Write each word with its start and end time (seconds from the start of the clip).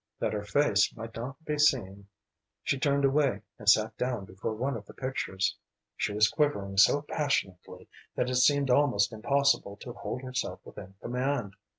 That 0.19 0.33
her 0.33 0.41
face 0.41 0.91
might 0.97 1.15
not 1.15 1.45
be 1.45 1.59
seen 1.59 2.07
she 2.63 2.79
turned 2.79 3.05
away 3.05 3.43
and 3.59 3.69
sat 3.69 3.95
down 3.97 4.25
before 4.25 4.55
one 4.55 4.75
of 4.75 4.87
the 4.87 4.95
pictures. 4.95 5.55
She 5.95 6.11
was 6.11 6.27
quivering 6.27 6.77
so 6.77 7.03
passionately 7.03 7.87
that 8.15 8.27
it 8.27 8.37
seemed 8.37 8.71
almost 8.71 9.13
impossible 9.13 9.77
to 9.77 9.93
hold 9.93 10.23
herself 10.23 10.59
within 10.65 10.95
command. 11.01 11.53